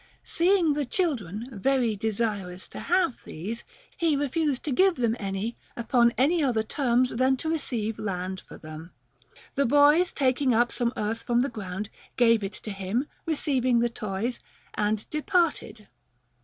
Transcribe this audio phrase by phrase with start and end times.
[0.23, 3.63] Seeing the children very desirous to have these,
[3.95, 8.57] he refused to give them any upon any other terms than to receive land for
[8.57, 8.93] them.
[9.53, 13.89] The boys, taking up some earth from the ground, gave it to him, receiving the
[13.89, 14.39] toys,
[14.73, 15.87] and departed.